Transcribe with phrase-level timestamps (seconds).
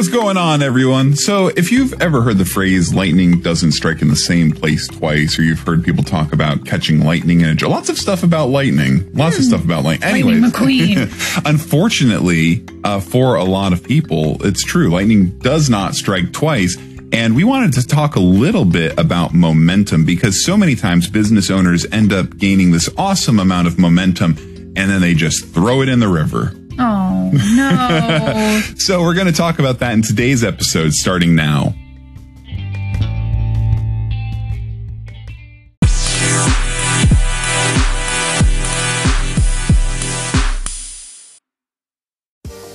[0.00, 1.14] What's going on, everyone?
[1.14, 5.38] So, if you've ever heard the phrase lightning doesn't strike in the same place twice,
[5.38, 8.48] or you've heard people talk about catching lightning in a jar, lots of stuff about
[8.48, 10.10] lightning, lots of stuff about lightning.
[10.10, 11.42] Lightning Anyways, McQueen.
[11.44, 14.88] unfortunately, uh, for a lot of people, it's true.
[14.88, 16.78] Lightning does not strike twice.
[17.12, 21.50] And we wanted to talk a little bit about momentum because so many times business
[21.50, 24.38] owners end up gaining this awesome amount of momentum
[24.76, 26.54] and then they just throw it in the river.
[26.78, 28.62] Oh no.
[28.76, 31.74] So we're going to talk about that in today's episode starting now.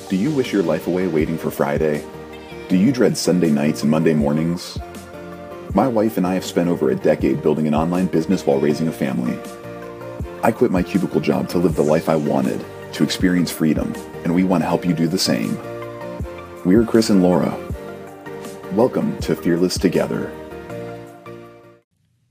[0.10, 2.06] Do you wish your life away waiting for Friday?
[2.70, 4.78] Do you dread Sunday nights and Monday mornings?
[5.74, 8.88] My wife and I have spent over a decade building an online business while raising
[8.88, 9.38] a family.
[10.42, 12.64] I quit my cubicle job to live the life I wanted,
[12.96, 15.58] to experience freedom, and we want to help you do the same.
[16.64, 17.56] We're Chris and Laura.
[18.72, 20.32] Welcome to Fearless Together.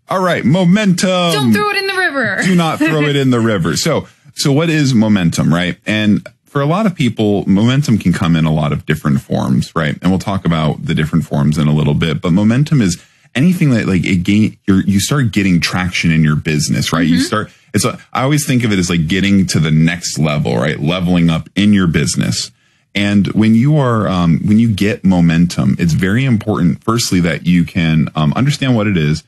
[0.08, 1.08] All right, momentum.
[1.08, 2.38] Don't throw it in the river.
[2.42, 3.76] do not throw it in the river.
[3.76, 5.78] So, so what is momentum, right?
[5.86, 9.74] And for a lot of people, momentum can come in a lot of different forms,
[9.76, 9.98] right?
[10.00, 13.02] And we'll talk about the different forms in a little bit, but momentum is
[13.34, 17.06] anything that like it gain, you're, you start getting traction in your business, right?
[17.06, 17.24] You mm-hmm.
[17.24, 20.56] start, it's, a, I always think of it as like getting to the next level,
[20.56, 20.78] right?
[20.78, 22.52] Leveling up in your business.
[22.94, 27.64] And when you are, um, when you get momentum, it's very important, firstly, that you
[27.64, 29.24] can um, understand what it is.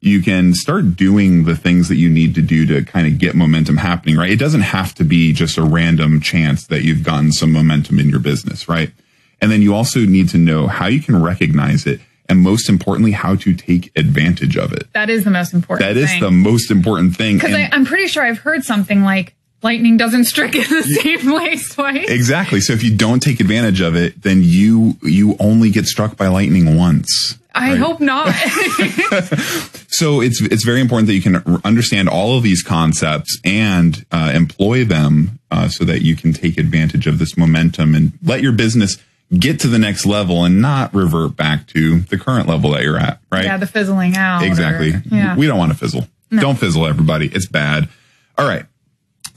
[0.00, 3.34] You can start doing the things that you need to do to kind of get
[3.34, 4.30] momentum happening, right?
[4.30, 8.08] It doesn't have to be just a random chance that you've gotten some momentum in
[8.08, 8.90] your business, right?
[9.42, 13.12] And then you also need to know how you can recognize it and most importantly,
[13.12, 14.90] how to take advantage of it.
[14.92, 15.88] That is the most important.
[15.88, 17.36] That is the most important thing.
[17.38, 21.74] because I'm pretty sure I've heard something like lightning doesn't strike in the same place
[21.74, 22.08] twice.
[22.08, 22.60] Exactly.
[22.60, 26.28] So if you don't take advantage of it, then you you only get struck by
[26.28, 27.36] lightning once.
[27.52, 27.78] I right?
[27.78, 28.32] hope not.
[29.92, 34.32] So it's it's very important that you can understand all of these concepts and uh,
[34.34, 38.52] employ them uh, so that you can take advantage of this momentum and let your
[38.52, 38.96] business
[39.38, 42.98] get to the next level and not revert back to the current level that you're
[42.98, 43.20] at.
[43.30, 43.44] Right.
[43.44, 44.42] yeah, the fizzling out.
[44.42, 44.94] or- Exactly.
[45.10, 45.36] yeah.
[45.36, 46.08] We don't want to fizzle.
[46.30, 47.26] Don't fizzle, everybody.
[47.28, 47.88] It's bad.
[48.38, 48.64] All right.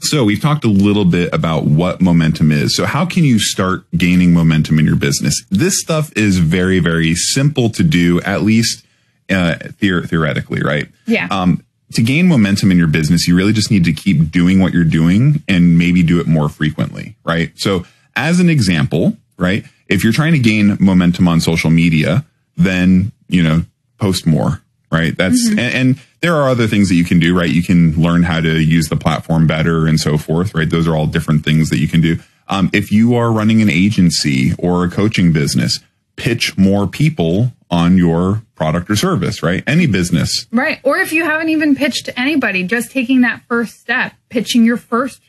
[0.00, 2.76] So we've talked a little bit about what momentum is.
[2.76, 5.44] So how can you start gaining momentum in your business?
[5.50, 8.84] This stuff is very, very simple to do, at least
[9.30, 10.88] uh, theor- theoretically, right?
[11.06, 11.26] Yeah.
[11.30, 14.72] Um, to gain momentum in your business, you really just need to keep doing what
[14.74, 17.52] you're doing and maybe do it more frequently, right?
[17.56, 19.64] So as an example, right?
[19.88, 22.24] If you're trying to gain momentum on social media,
[22.56, 23.64] then, you know,
[23.98, 25.16] post more, right?
[25.16, 27.50] That's, and, and there are other things that you can do, right?
[27.50, 30.68] You can learn how to use the platform better and so forth, right?
[30.68, 32.18] Those are all different things that you can do.
[32.48, 35.80] Um, if you are running an agency or a coaching business,
[36.16, 39.64] pitch more people on your product or service, right?
[39.66, 40.46] Any business.
[40.52, 40.78] Right.
[40.84, 44.76] Or if you haven't even pitched to anybody, just taking that first step, pitching your
[44.76, 45.20] first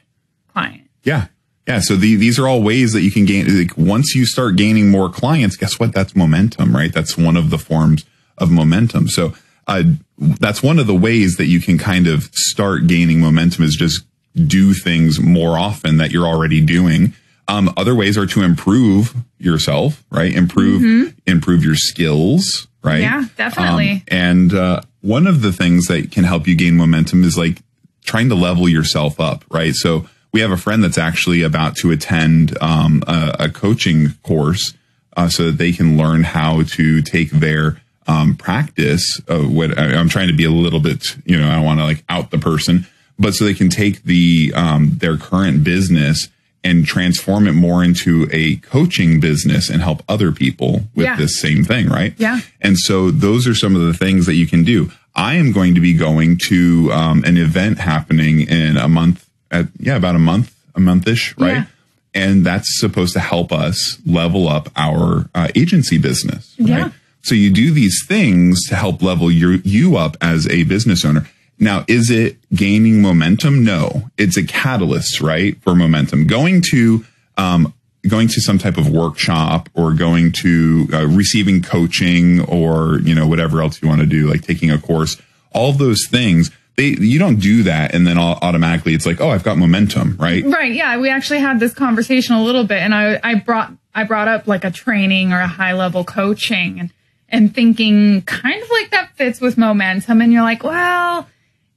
[0.54, 0.90] client.
[1.04, 1.28] Yeah.
[1.68, 1.80] Yeah.
[1.80, 3.58] So the, these are all ways that you can gain.
[3.58, 5.94] Like once you start gaining more clients, guess what?
[5.94, 6.94] That's momentum, right?
[6.94, 8.06] That's one of the forms
[8.38, 9.08] of momentum.
[9.08, 9.34] So,
[9.68, 9.84] uh,
[10.18, 14.04] that's one of the ways that you can kind of start gaining momentum is just
[14.36, 17.14] do things more often that you're already doing.
[17.48, 20.34] Um, other ways are to improve yourself, right?
[20.34, 23.02] Improve, improve your skills, right?
[23.02, 23.92] Yeah, definitely.
[23.92, 27.62] Um, and uh, one of the things that can help you gain momentum is like
[28.04, 29.74] trying to level yourself up, right?
[29.74, 34.74] So we have a friend that's actually about to attend um, a, a coaching course
[35.16, 39.22] uh, so that they can learn how to take their um, practice.
[39.30, 41.80] Of what I- I'm trying to be a little bit, you know, I don't want
[41.80, 42.86] to like out the person,
[43.18, 46.28] but so they can take the um, their current business
[46.66, 51.16] and transform it more into a coaching business and help other people with Yeah.
[51.16, 52.14] this same thing, right?
[52.18, 52.42] Yeah.
[52.60, 54.92] And so those are some of the things that you can do.
[55.16, 59.68] I am going to be going to um, an event happening in a month, at,
[59.80, 61.54] yeah, about a month, a monthish, right?
[61.54, 61.66] Yeah.
[62.14, 66.56] And that's supposed to help us level up our uh, agency business.
[66.58, 66.70] Right?
[66.70, 66.90] Yeah.
[67.24, 71.28] So you do these things to help level your, you up as a business owner.
[71.60, 73.64] Now, is it gaining momentum?
[73.64, 75.60] No, it's a catalyst, right?
[75.62, 76.28] For momentum.
[76.28, 77.06] Going to,
[77.38, 77.74] um,
[78.08, 83.26] going to some type of workshop or going to uh, receiving coaching or, you know,
[83.26, 85.20] whatever else you want to do, like taking a course,
[85.52, 87.94] all those things, they, you don't do that.
[87.94, 90.44] And then au- automatically it's like, oh, I've got momentum, right?
[90.46, 90.74] Right.
[90.74, 90.98] Yeah.
[90.98, 94.48] We actually had this conversation a little bit and I, I brought, I brought up
[94.48, 96.92] like a training or a high level coaching and,
[97.30, 100.22] and thinking kind of like that fits with momentum.
[100.22, 101.28] And you're like, well,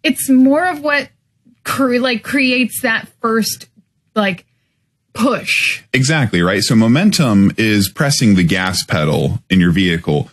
[0.02, 1.08] it's more of what
[1.64, 3.68] cre- like creates that first
[4.14, 4.46] like
[5.12, 5.82] push.
[5.92, 6.62] Exactly, right?
[6.62, 10.30] So momentum is pressing the gas pedal in your vehicle.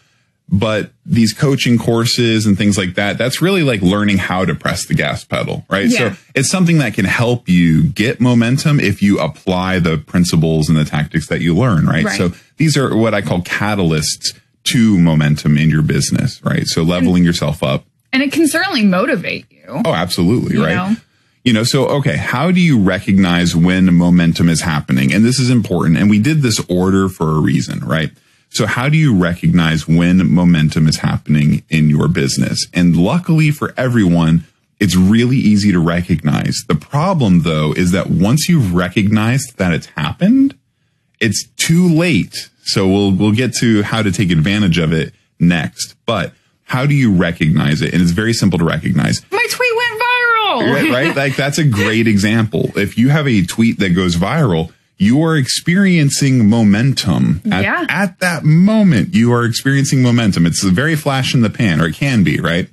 [0.47, 4.85] But these coaching courses and things like that, that's really like learning how to press
[4.85, 5.87] the gas pedal, right?
[5.87, 6.13] Yeah.
[6.13, 10.77] So it's something that can help you get momentum if you apply the principles and
[10.77, 12.05] the tactics that you learn, right?
[12.05, 12.17] Right.
[12.17, 16.67] So these are what I call catalysts to momentum in your business, right?
[16.67, 17.85] So leveling yourself up.
[18.13, 19.81] And it can certainly motivate you.
[19.83, 20.75] Oh, absolutely, You right?
[20.75, 20.95] know?
[21.43, 25.13] You know, so okay, how do you recognize when momentum is happening?
[25.13, 25.97] And this is important.
[25.97, 28.11] And we did this order for a reason, right?
[28.55, 32.65] So how do you recognize when momentum is happening in your business?
[32.73, 34.45] And luckily for everyone,
[34.79, 36.55] it's really easy to recognize.
[36.69, 40.57] The problem though is that once you've recognized that it's happened,
[41.19, 42.49] it's too late.
[42.63, 45.95] So we'll we'll get to how to take advantage of it next.
[46.05, 46.31] But
[46.63, 47.91] how do you recognize it?
[47.91, 49.21] And it's very simple to recognize.
[49.31, 50.73] My tweet went viral.
[50.73, 51.15] Right, right?
[51.15, 52.71] Like that's a great example.
[52.77, 57.85] If you have a tweet that goes viral, you are experiencing momentum at, Yeah.
[57.89, 59.13] at that moment.
[59.13, 60.45] You are experiencing momentum.
[60.45, 62.69] It's a very flash in the pan, or it can be, right?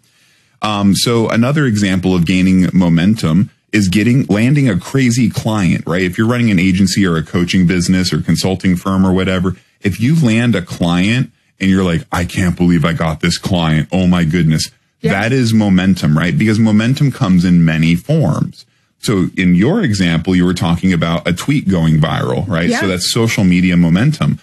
[0.61, 6.03] Um, so another example of gaining momentum is getting landing a crazy client, right?
[6.03, 9.99] If you're running an agency or a coaching business or consulting firm or whatever, if
[10.01, 13.89] you land a client and you're like, I can't believe I got this client.
[13.91, 14.71] Oh my goodness.
[15.03, 16.37] That is momentum, right?
[16.39, 18.65] Because momentum comes in many forms.
[19.03, 22.69] So in your example, you were talking about a tweet going viral, right?
[22.69, 22.81] Yeah.
[22.81, 24.39] So that's social media momentum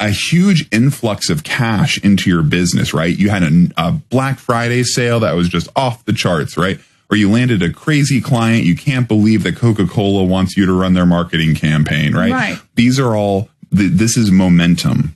[0.00, 3.16] a huge influx of cash into your business, right?
[3.16, 6.78] You had a, a Black Friday sale that was just off the charts, right?
[7.10, 8.64] Or you landed a crazy client.
[8.64, 12.32] You can't believe that Coca-Cola wants you to run their marketing campaign, right?
[12.32, 12.58] Right.
[12.74, 15.14] These are all, th- this is momentum.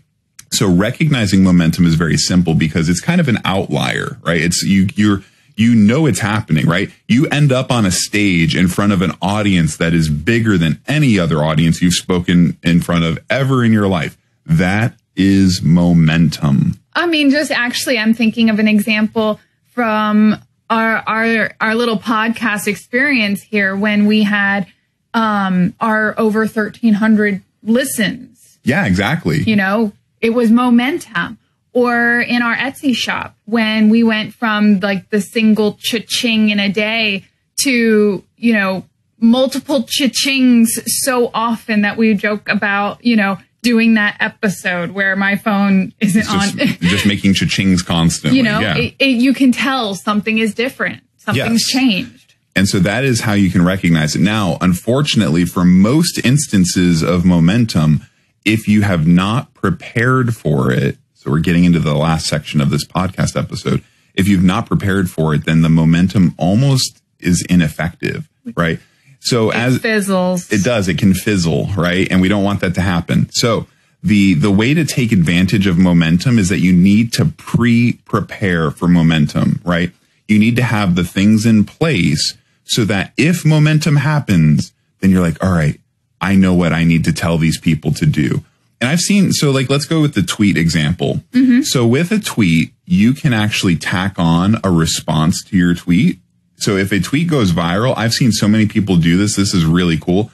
[0.52, 4.40] So recognizing momentum is very simple because it's kind of an outlier, right?
[4.40, 5.22] It's you, you're,
[5.60, 6.90] you know it's happening, right?
[7.06, 10.80] You end up on a stage in front of an audience that is bigger than
[10.88, 14.16] any other audience you've spoken in front of ever in your life.
[14.46, 16.80] That is momentum.
[16.94, 20.36] I mean, just actually, I'm thinking of an example from
[20.70, 24.66] our our our little podcast experience here when we had
[25.12, 28.58] um our over 1300 listens.
[28.62, 29.42] Yeah, exactly.
[29.42, 31.38] You know, it was momentum.
[31.72, 36.68] Or in our Etsy shop when we went from like the single cha-ching in a
[36.68, 37.24] day
[37.62, 38.84] to, you know,
[39.18, 45.36] multiple cha-chings so often that we joke about, you know, doing that episode where my
[45.36, 46.66] phone isn't just, on.
[46.80, 48.38] just making cha-chings constantly.
[48.38, 48.76] you know, yeah.
[48.76, 51.02] it, it, you can tell something is different.
[51.18, 51.80] Something's Yes.
[51.82, 52.34] changed.
[52.56, 54.20] And so that is how you can recognize it.
[54.22, 58.00] Now, unfortunately, for most instances of momentum,
[58.44, 62.70] if you have not prepared for it, so we're getting into the last section of
[62.70, 63.84] this podcast episode.
[64.14, 68.26] If you've not prepared for it, then the momentum almost is ineffective,
[68.56, 68.80] right?
[69.20, 70.50] So as Fizzles.
[70.50, 72.10] it does, it can fizzle, right?
[72.10, 73.28] And we don't want that to happen.
[73.32, 73.66] So
[74.02, 78.88] the the way to take advantage of momentum is that you need to pre-prepare for
[78.88, 79.92] momentum, right?
[80.26, 82.34] You need to have the things in place
[82.64, 85.78] so that if momentum happens, then you're like, all right,
[86.18, 88.42] I know what I need to tell these people to do.
[88.80, 91.22] And I've seen, so like, let's go with the tweet example.
[91.64, 96.18] So with a tweet, you can actually tack on a response to your tweet.
[96.56, 99.36] So if a tweet goes viral, I've seen so many people do this.
[99.36, 100.30] This is really cool.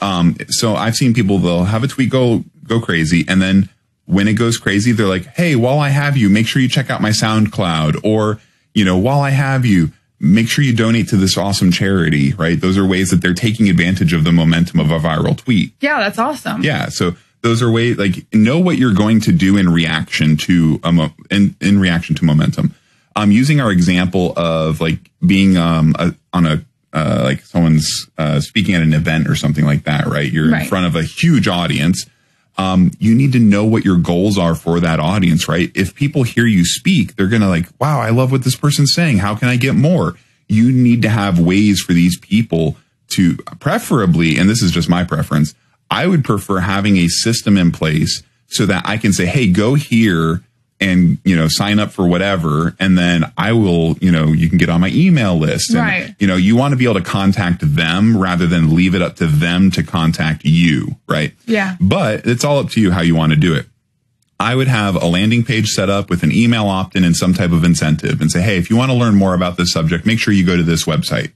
[0.00, 3.24] Um, so I've seen people, they'll have a tweet go, go crazy.
[3.28, 3.68] And then
[4.06, 6.88] when it goes crazy, they're like, Hey, while I have you, make sure you check
[6.90, 8.40] out my SoundCloud or,
[8.74, 12.60] you know, while I have you, make sure you donate to this awesome charity, right?
[12.60, 15.72] Those are ways that they're taking advantage of the momentum of a viral tweet.
[15.80, 16.62] yeah, that's awesome.
[16.62, 16.88] Yeah.
[16.88, 21.12] So those are ways like know what you're going to do in reaction to mo-
[21.30, 22.74] in, in reaction to momentum.
[23.16, 28.40] Um, using our example of like being um a, on a uh, like someone's uh,
[28.40, 30.30] speaking at an event or something like that, right?
[30.30, 32.06] You're in front of a huge audience.
[32.58, 35.70] Um, you need to know what your goals are for that audience, right?
[35.74, 39.18] If people hear you speak, they're gonna like, wow, I love what this person's saying.
[39.18, 40.16] How can I get more?
[40.48, 42.76] You need to have ways for these people
[43.14, 45.54] to preferably, and this is just my preference,
[45.90, 49.74] I would prefer having a system in place so that I can say, hey, go
[49.74, 50.42] here
[50.80, 52.74] and, you know, sign up for whatever.
[52.78, 55.70] And then I will, you know, you can get on my email list.
[55.70, 56.14] And, Right.
[56.18, 59.16] You know, you want to be able to contact them rather than leave it up
[59.16, 60.96] to them to contact you.
[61.06, 61.34] Right.
[61.46, 61.76] Yeah.
[61.80, 63.66] But it's all up to you how you want to do it.
[64.38, 67.34] I would have a landing page set up with an email opt in and some
[67.34, 70.06] type of incentive and say, hey, if you want to learn more about this subject,
[70.06, 71.32] make sure you go to this website,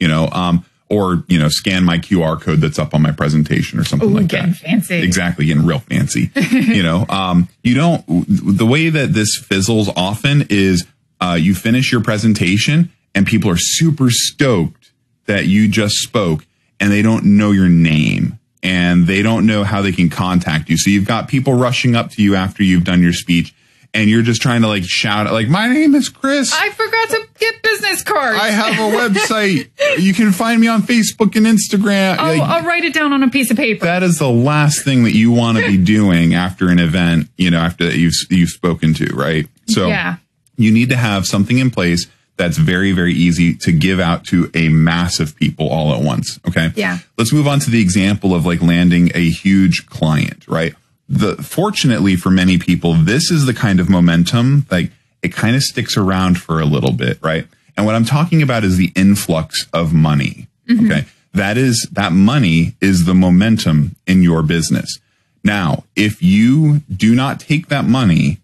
[0.00, 3.78] you know, um, or, you know, scan my QR code that's up on my presentation
[3.78, 4.58] or something Ooh, like getting that.
[4.58, 5.02] fancy.
[5.02, 6.30] Exactly, getting real fancy.
[6.50, 8.04] you know, um, you don't.
[8.06, 10.86] The way that this fizzles often is
[11.20, 14.92] uh, you finish your presentation and people are super stoked
[15.26, 16.46] that you just spoke
[16.80, 18.38] and they don't know your name.
[18.62, 20.76] And and they don't know how they can contact you.
[20.76, 23.54] So you've got people rushing up to you after you've done your speech
[23.94, 26.52] and you're just trying to like shout like my name is Chris.
[26.54, 28.38] I forgot to get business cards.
[28.40, 29.70] I have a website.
[29.98, 32.18] you can find me on Facebook and Instagram.
[32.18, 33.84] I'll, Like, I'll write it down on a piece of paper.
[33.84, 37.50] that is the last thing that you want to be doing after an event, you
[37.50, 39.48] know, after that you've you've spoken to, right?
[39.68, 40.16] So yeah.
[40.56, 44.50] you need to have something in place that's very very easy to give out to
[44.54, 46.70] a mass of people all at once, okay?
[46.76, 46.98] Yeah.
[47.16, 50.74] Let's move on to the example of like landing a huge client, right?
[51.08, 54.90] The fortunately for many people, this is the kind of momentum like
[55.22, 57.46] it kind of sticks around for a little bit, right?
[57.76, 60.48] And what I'm talking about is the influx of money.
[60.68, 60.90] Mm-hmm.
[60.90, 61.04] Okay.
[61.32, 64.98] That is that money is the momentum in your business.
[65.44, 68.40] Now, if you do not take that money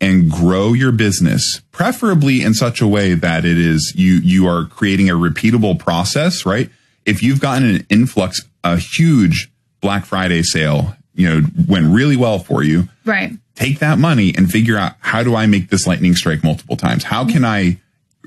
[0.00, 4.64] and grow your business, preferably in such a way that it is you you are
[4.64, 6.70] creating a repeatable process, right?
[7.04, 9.50] If you've gotten an influx, a huge
[9.80, 13.32] Black Friday sale, you know, went really well for you, Right.
[13.54, 17.04] take that money and figure out how do I make this lightning strike multiple times?
[17.04, 17.78] How can I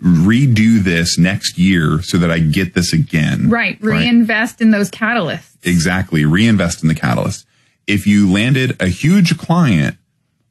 [0.01, 3.49] redo this next year so that I get this again?
[3.49, 3.77] Right.
[3.81, 5.55] Reinvest in those catalysts.
[5.63, 6.25] Exactly.
[6.25, 7.45] Reinvest in the catalyst.
[7.87, 9.97] If you landed a huge client,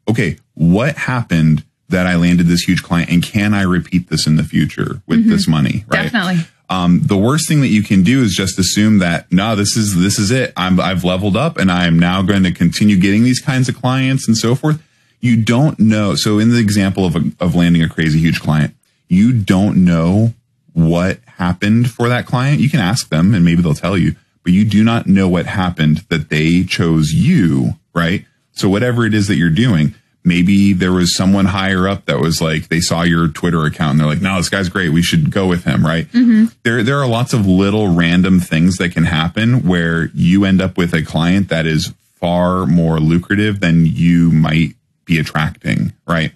[0.09, 4.37] okay, what happened that I landed this huge client and can I repeat this in
[4.37, 5.31] the future with mm-hmm.
[5.31, 5.85] this money?
[5.89, 6.05] Right.
[6.05, 6.47] Definitely.
[6.69, 9.97] Um, the worst thing that you can do is just assume that no, this is
[9.97, 10.53] this is it.
[10.57, 13.77] I'm I've leveled up and I am now going to continue getting these kinds of
[13.77, 14.83] clients and so forth.
[15.21, 16.15] You don't know.
[16.15, 18.75] So in the example of a, of landing a crazy huge client,
[19.09, 20.33] you don't know
[20.73, 22.61] what happened for that client.
[22.61, 25.47] You can ask them and maybe they'll tell you, but you do not know what
[25.47, 28.25] happened that they chose you, right?
[28.53, 32.41] So whatever it is that you're doing, maybe there was someone higher up that was
[32.41, 34.91] like they saw your Twitter account and they're like, "No, this guy's great.
[34.91, 36.07] We should go with him." Right?
[36.13, 36.47] Mm-hmm.
[36.63, 40.77] There, there are lots of little random things that can happen where you end up
[40.77, 44.75] with a client that is far more lucrative than you might
[45.05, 45.93] be attracting.
[46.07, 46.33] Right?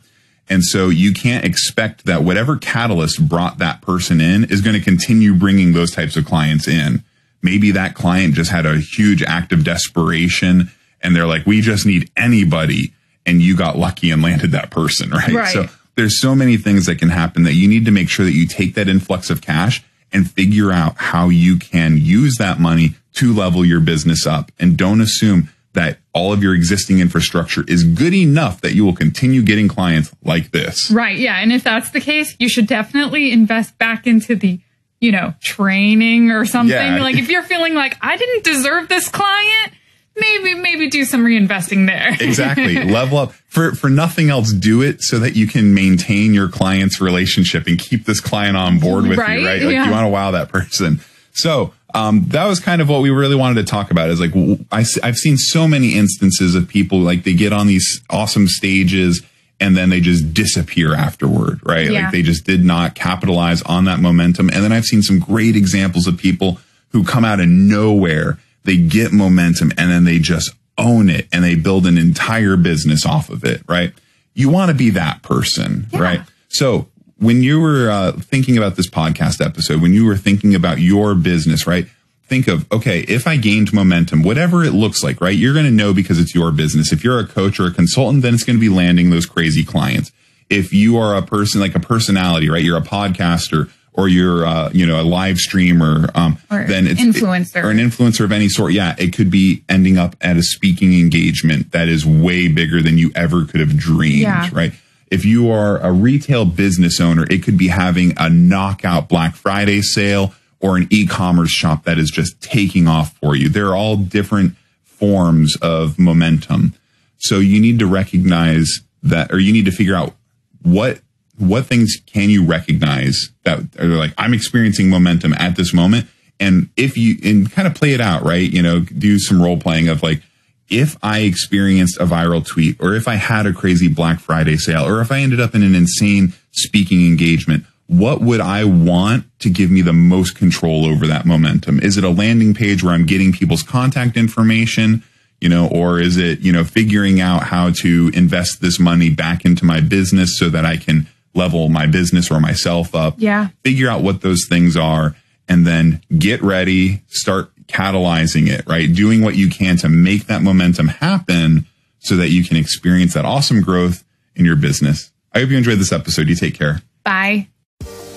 [0.49, 4.83] And so you can't expect that whatever catalyst brought that person in is going to
[4.83, 7.03] continue bringing those types of clients in.
[7.43, 10.71] Maybe that client just had a huge act of desperation
[11.03, 12.93] and they're like, we just need anybody.
[13.27, 15.33] And you got lucky and landed that person, right?
[15.33, 15.53] Right.
[15.53, 15.67] So
[15.97, 18.47] there's so many things that can happen that you need to make sure that you
[18.47, 23.35] take that influx of cash and figure out how you can use that money to
[23.35, 24.53] level your business up.
[24.59, 28.95] And don't assume that all of your existing infrastructure is good enough that you will
[28.95, 30.91] continue getting clients like this.
[30.91, 31.19] Right.
[31.19, 31.37] Yeah.
[31.37, 34.59] And if that's the case, you should definitely invest back into the,
[35.01, 36.75] you know, training or something.
[36.75, 37.03] Yeah.
[37.03, 39.73] Like if you're feeling like I didn't deserve this client,
[40.17, 42.17] maybe, maybe do some reinvesting there.
[42.21, 42.83] Exactly.
[42.85, 44.53] Level up for, for nothing else.
[44.53, 48.79] Do it so that you can maintain your client's relationship and keep this client on
[48.79, 49.41] board with Right?
[49.41, 49.63] you, right?
[49.63, 49.85] Like Yeah.
[49.87, 51.01] you want to wow that person.
[51.33, 54.33] So, um, that was kind of what we really wanted to talk about is like,
[54.73, 59.23] I, I've seen so many instances of people like they get on these awesome stages
[59.61, 61.91] and then they just disappear afterward, right?
[61.91, 62.03] Yeah.
[62.03, 64.51] Like they just did not capitalize on that momentum.
[64.51, 66.59] And then I've seen some great examples of people
[66.91, 68.39] who come out of nowhere.
[68.67, 73.07] They get momentum and then they just own it and they build an entire business
[73.07, 73.93] off of it, right?
[74.35, 76.21] You want to be that person, right?
[76.49, 80.81] So when you were uh, thinking about this podcast episode, when you were thinking about
[80.81, 81.87] your business, right?
[82.25, 85.37] Think of, okay, if I gained momentum, whatever it looks like, right?
[85.37, 86.93] You're going to know because it's your business.
[86.93, 89.65] If you're a coach or a consultant, then it's going to be landing those crazy
[89.65, 90.11] clients.
[90.51, 92.63] If you are a person like a personality, right?
[92.63, 97.01] You're a podcaster or you're, uh, you know, a live streamer, um, Or then it's
[97.01, 97.65] influencer.
[97.65, 98.73] or an influencer of any sort.
[98.75, 102.99] Yeah, it could be ending up at a speaking engagement that is way bigger than
[102.99, 104.51] you ever could have dreamed, Yeah.
[104.53, 104.73] right?
[105.11, 109.81] If you are a retail business owner, it could be having a knockout Black Friday
[109.81, 113.49] sale or an e-commerce shop that is just taking off for you.
[113.49, 116.75] They're all different forms of momentum.
[117.19, 120.15] So you need to recognize that, or you need to figure out
[120.63, 121.01] what
[121.39, 126.09] what things can you recognize that are like I'm experiencing momentum at this moment,
[126.41, 128.49] and if you and kind of play it out, right?
[128.49, 130.23] You know, do some role playing of like
[130.69, 134.87] if I experienced a viral tweet, or if I had a crazy Black Friday sale,
[134.87, 137.65] or if I ended up in an insane speaking engagement.
[137.89, 141.79] What would I want to give me the most control over that momentum?
[141.79, 145.05] Is it a landing page where I'm getting people's contact information?
[145.41, 149.45] you know, or is it, you know, figuring out how to invest this money back
[149.45, 153.15] into my business so that I can level my business or myself up?
[153.19, 153.49] Yeah.
[153.65, 155.15] Figure out what those things are
[155.49, 158.93] and then get ready, start catalyzing it, right?
[158.93, 161.67] Doing what you can to make that momentum happen
[162.01, 165.13] so that you can experience that awesome growth in your business.
[165.33, 166.29] I hope you enjoyed this episode.
[166.29, 166.83] You take care.
[167.05, 167.49] Bye.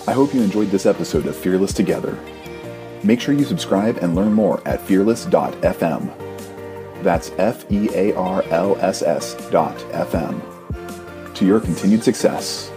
[0.07, 2.17] I hope you enjoyed this episode of Fearless Together.
[3.03, 6.13] Make sure you subscribe and learn more at fearless.fm.
[7.03, 10.41] That's F E A R L S S dot FM.
[11.35, 12.71] To your continued success,